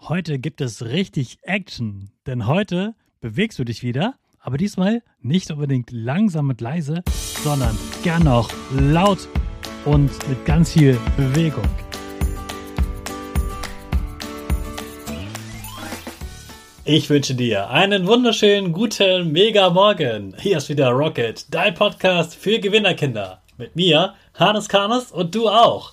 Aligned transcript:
Heute 0.00 0.38
gibt 0.38 0.60
es 0.60 0.84
richtig 0.86 1.38
Action, 1.42 2.10
denn 2.26 2.46
heute 2.46 2.94
bewegst 3.20 3.58
du 3.58 3.64
dich 3.64 3.82
wieder, 3.82 4.14
aber 4.38 4.56
diesmal 4.56 5.02
nicht 5.20 5.50
unbedingt 5.50 5.90
langsam 5.90 6.48
und 6.48 6.60
leise, 6.60 7.02
sondern 7.42 7.76
gern 8.04 8.26
auch 8.28 8.48
laut 8.70 9.28
und 9.84 10.10
mit 10.28 10.46
ganz 10.46 10.72
viel 10.72 10.98
Bewegung. 11.16 11.64
Ich 16.84 17.10
wünsche 17.10 17.34
dir 17.34 17.68
einen 17.68 18.06
wunderschönen 18.06 18.72
guten 18.72 19.32
Mega 19.32 19.68
Morgen. 19.68 20.34
Hier 20.38 20.58
ist 20.58 20.70
wieder 20.70 20.90
Rocket, 20.90 21.52
dein 21.52 21.74
Podcast 21.74 22.34
für 22.36 22.60
Gewinnerkinder. 22.60 23.42
Mit 23.58 23.74
mir, 23.74 24.14
Hannes 24.34 24.68
Karnes 24.68 25.10
und 25.10 25.34
du 25.34 25.48
auch. 25.48 25.92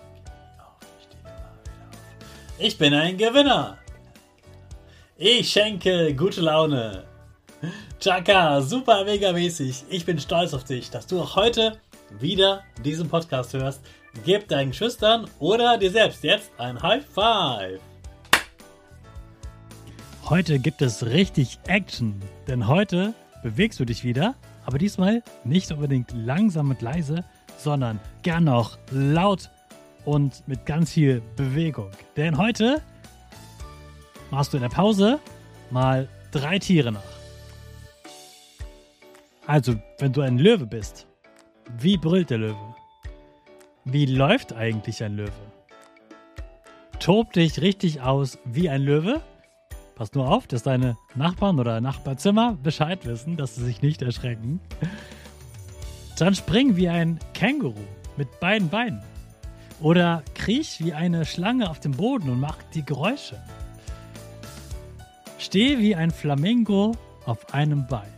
Ich 2.63 2.77
bin 2.77 2.93
ein 2.93 3.17
Gewinner. 3.17 3.79
Ich 5.17 5.49
schenke 5.49 6.13
gute 6.13 6.41
Laune. 6.41 7.05
Chaka, 7.99 8.61
super 8.61 9.03
mega 9.03 9.31
mäßig. 9.31 9.85
Ich 9.89 10.05
bin 10.05 10.19
stolz 10.19 10.53
auf 10.53 10.63
dich, 10.63 10.91
dass 10.91 11.07
du 11.07 11.19
auch 11.19 11.35
heute 11.35 11.79
wieder 12.19 12.61
diesen 12.85 13.09
Podcast 13.09 13.55
hörst. 13.55 13.81
Gib 14.25 14.47
deinen 14.47 14.73
Schüchtern 14.73 15.27
oder 15.39 15.79
dir 15.79 15.89
selbst 15.89 16.23
jetzt 16.23 16.51
ein 16.59 16.79
High 16.79 17.03
Five. 17.03 17.79
Heute 20.29 20.59
gibt 20.59 20.83
es 20.83 21.03
richtig 21.03 21.57
Action, 21.65 22.21
denn 22.47 22.67
heute 22.67 23.15
bewegst 23.41 23.79
du 23.79 23.85
dich 23.85 24.03
wieder, 24.03 24.35
aber 24.67 24.77
diesmal 24.77 25.23
nicht 25.43 25.71
unbedingt 25.71 26.13
langsam 26.13 26.69
und 26.69 26.83
leise, 26.83 27.25
sondern 27.57 27.99
gern 28.21 28.47
auch 28.47 28.77
laut 28.91 29.49
und 30.05 30.47
mit 30.47 30.65
ganz 30.65 30.91
viel 30.91 31.21
Bewegung. 31.35 31.91
Denn 32.17 32.37
heute 32.37 32.81
machst 34.29 34.53
du 34.53 34.57
in 34.57 34.63
der 34.63 34.69
Pause 34.69 35.19
mal 35.69 36.07
drei 36.31 36.59
Tiere 36.59 36.91
nach. 36.91 37.01
Also, 39.47 39.75
wenn 39.99 40.13
du 40.13 40.21
ein 40.21 40.37
Löwe 40.37 40.65
bist, 40.65 41.07
wie 41.77 41.97
brüllt 41.97 42.29
der 42.29 42.37
Löwe? 42.37 42.75
Wie 43.85 44.05
läuft 44.05 44.53
eigentlich 44.53 45.03
ein 45.03 45.15
Löwe? 45.15 45.31
Tob 46.99 47.33
dich 47.33 47.59
richtig 47.61 48.01
aus 48.01 48.37
wie 48.45 48.69
ein 48.69 48.83
Löwe? 48.83 49.21
Pass 49.95 50.13
nur 50.13 50.29
auf, 50.29 50.47
dass 50.47 50.63
deine 50.63 50.97
Nachbarn 51.15 51.59
oder 51.59 51.81
Nachbarzimmer 51.81 52.57
Bescheid 52.61 53.05
wissen, 53.05 53.37
dass 53.37 53.55
sie 53.55 53.63
sich 53.63 53.81
nicht 53.81 54.01
erschrecken. 54.01 54.59
Dann 56.17 56.35
spring 56.35 56.75
wie 56.75 56.87
ein 56.89 57.19
Känguru 57.33 57.81
mit 58.17 58.39
beiden 58.39 58.69
Beinen. 58.69 59.01
Oder 59.81 60.23
kriech 60.35 60.77
wie 60.79 60.93
eine 60.93 61.25
Schlange 61.25 61.69
auf 61.69 61.79
dem 61.79 61.91
Boden 61.91 62.29
und 62.29 62.39
mach 62.39 62.57
die 62.73 62.85
Geräusche. 62.85 63.41
Steh 65.39 65.79
wie 65.79 65.95
ein 65.95 66.11
Flamingo 66.11 66.95
auf 67.25 67.53
einem 67.53 67.87
Bein. 67.87 68.09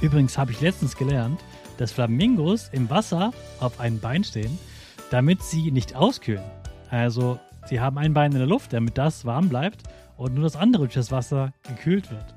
Übrigens 0.00 0.38
habe 0.38 0.52
ich 0.52 0.60
letztens 0.60 0.96
gelernt, 0.96 1.40
dass 1.76 1.92
Flamingos 1.92 2.70
im 2.72 2.88
Wasser 2.88 3.32
auf 3.60 3.78
einem 3.78 4.00
Bein 4.00 4.24
stehen, 4.24 4.58
damit 5.10 5.42
sie 5.42 5.70
nicht 5.70 5.94
auskühlen. 5.94 6.44
Also 6.90 7.38
sie 7.66 7.80
haben 7.80 7.98
ein 7.98 8.14
Bein 8.14 8.32
in 8.32 8.38
der 8.38 8.46
Luft, 8.46 8.72
damit 8.72 8.96
das 8.96 9.24
warm 9.24 9.50
bleibt 9.50 9.82
und 10.16 10.34
nur 10.34 10.44
das 10.44 10.56
andere 10.56 10.84
durch 10.84 10.94
das 10.94 11.12
Wasser 11.12 11.52
gekühlt 11.62 12.10
wird. 12.10 12.34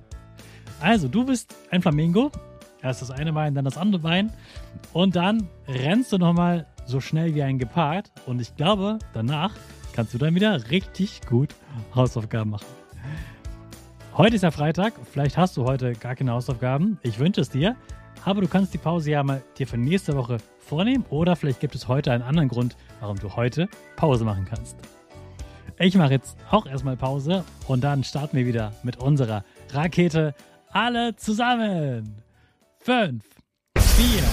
Also 0.81 1.07
du 1.07 1.25
bist 1.25 1.55
ein 1.71 1.81
Flamingo, 1.81 2.31
erst 2.81 3.01
das 3.01 3.11
eine 3.11 3.31
Bein, 3.31 3.55
dann 3.55 3.65
das 3.65 3.77
andere 3.77 4.01
Bein 4.01 4.31
und 4.93 5.15
dann 5.15 5.47
rennst 5.67 6.11
du 6.11 6.17
nochmal 6.17 6.65
so 6.87 7.01
schnell 7.01 7.35
wie 7.35 7.43
ein 7.43 7.59
Gepard 7.59 8.11
und 8.25 8.41
ich 8.41 8.55
glaube, 8.55 8.99
danach 9.13 9.53
kannst 9.93 10.13
du 10.13 10.17
dann 10.17 10.35
wieder 10.35 10.69
richtig 10.71 11.21
gut 11.27 11.53
Hausaufgaben 11.93 12.51
machen. 12.51 12.67
Heute 14.15 14.35
ist 14.35 14.41
ja 14.41 14.51
Freitag, 14.51 14.93
vielleicht 15.11 15.37
hast 15.37 15.57
du 15.57 15.65
heute 15.65 15.93
gar 15.93 16.15
keine 16.15 16.31
Hausaufgaben. 16.31 16.97
Ich 17.03 17.19
wünsche 17.19 17.41
es 17.41 17.49
dir. 17.49 17.75
Aber 18.25 18.41
du 18.41 18.47
kannst 18.47 18.73
die 18.73 18.77
Pause 18.77 19.11
ja 19.11 19.23
mal 19.23 19.41
dir 19.57 19.67
für 19.67 19.77
nächste 19.77 20.17
Woche 20.17 20.37
vornehmen 20.59 21.05
oder 21.09 21.35
vielleicht 21.35 21.59
gibt 21.59 21.75
es 21.75 21.87
heute 21.87 22.11
einen 22.11 22.23
anderen 22.23 22.49
Grund, 22.49 22.75
warum 22.99 23.17
du 23.17 23.35
heute 23.35 23.69
Pause 23.95 24.25
machen 24.25 24.45
kannst. 24.49 24.75
Ich 25.79 25.95
mache 25.95 26.11
jetzt 26.11 26.35
auch 26.49 26.65
erstmal 26.65 26.97
Pause 26.97 27.45
und 27.67 27.83
dann 27.83 28.03
starten 28.03 28.35
wir 28.35 28.45
wieder 28.45 28.73
mit 28.83 28.97
unserer 28.97 29.45
Rakete. 29.69 30.33
Alle 30.71 31.15
zusammen. 31.15 32.15
5, 32.79 33.23
4, 33.77 34.23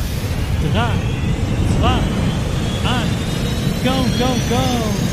3, 0.73 0.91
2, 1.81 1.89
1, 1.89 2.14
go, 3.85 4.09
go, 4.19 4.39
go! 4.49 5.04